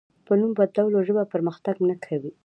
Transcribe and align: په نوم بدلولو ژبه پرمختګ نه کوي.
په 0.25 0.33
نوم 0.39 0.51
بدلولو 0.57 0.99
ژبه 1.07 1.23
پرمختګ 1.33 1.75
نه 1.89 1.95
کوي. 2.05 2.31